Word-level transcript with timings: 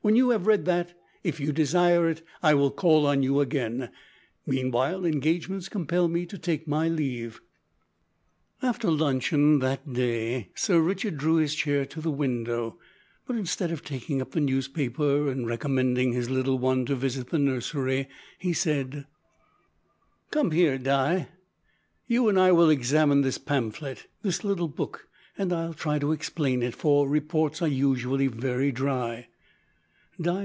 When 0.00 0.14
you 0.14 0.30
have 0.30 0.46
read 0.46 0.64
that, 0.66 0.94
if 1.24 1.40
you 1.40 1.50
desire 1.52 2.08
it, 2.08 2.22
I 2.40 2.54
will 2.54 2.70
call 2.70 3.04
on 3.04 3.24
you 3.24 3.40
again. 3.40 3.90
Meanwhile 4.46 5.04
engagements 5.04 5.68
compel 5.68 6.06
me 6.06 6.24
to 6.26 6.38
take 6.38 6.68
my 6.68 6.88
leave." 6.88 7.40
After 8.62 8.92
luncheon, 8.92 9.58
that 9.58 9.92
day, 9.92 10.50
Sir 10.54 10.80
Richard 10.80 11.18
drew 11.18 11.34
his 11.36 11.52
chair 11.56 11.84
to 11.86 12.00
the 12.00 12.12
window, 12.12 12.78
but 13.26 13.34
instead 13.34 13.72
of 13.72 13.82
taking 13.84 14.22
up 14.22 14.30
the 14.30 14.40
newspaper 14.40 15.28
and 15.28 15.48
recommending 15.48 16.12
his 16.12 16.30
little 16.30 16.60
one 16.60 16.86
to 16.86 16.94
visit 16.94 17.30
the 17.30 17.38
nursery, 17.38 18.08
he 18.38 18.52
said: 18.52 19.04
"Come 20.30 20.52
here, 20.52 20.78
Di. 20.78 21.26
You 22.06 22.28
and 22.28 22.38
I 22.38 22.52
will 22.52 22.70
examine 22.70 23.22
this 23.22 23.36
pamphlet 23.36 24.06
this 24.22 24.44
little 24.44 24.68
book 24.68 25.08
and 25.36 25.52
I'll 25.52 25.74
try 25.74 25.98
to 25.98 26.12
explain 26.12 26.62
it, 26.62 26.74
for 26.76 27.08
reports 27.08 27.60
are 27.60 27.66
usually 27.68 28.28
very 28.28 28.70
dry." 28.70 29.26